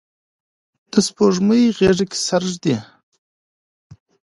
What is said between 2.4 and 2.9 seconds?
ږدي